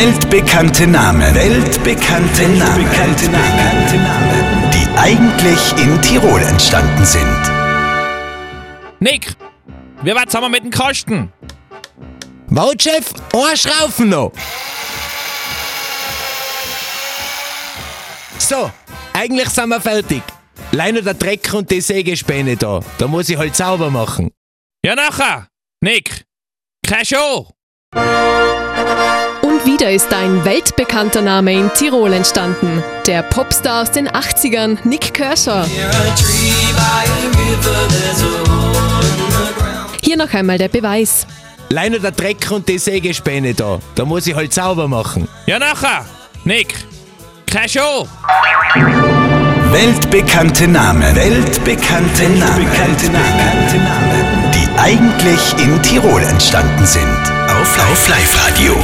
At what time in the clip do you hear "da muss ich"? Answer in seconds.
22.96-23.36, 43.96-44.34